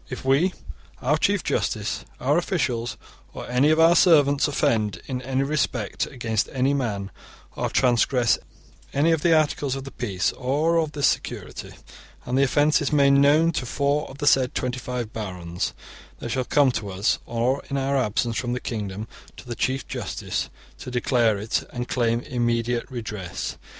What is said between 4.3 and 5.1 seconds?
offend